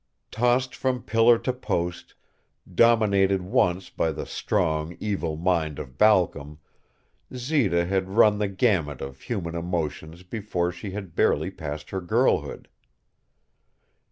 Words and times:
Tossed 0.31 0.73
from 0.73 1.03
pillar 1.03 1.37
to 1.37 1.53
post, 1.53 2.15
dominated 2.73 3.43
once 3.43 3.91
by 3.91 4.11
the 4.11 4.25
strong, 4.25 4.97
evil 4.99 5.37
mind 5.37 5.77
of 5.77 5.99
Balcom, 5.99 6.57
Zita 7.35 7.85
had 7.85 8.09
run 8.09 8.39
the 8.39 8.47
gamut 8.47 8.99
of 9.01 9.21
human 9.21 9.53
emotions 9.53 10.23
before 10.23 10.71
she 10.71 10.89
had 10.89 11.13
barely 11.15 11.51
passed 11.51 11.91
her 11.91 12.01
girlhood. 12.01 12.67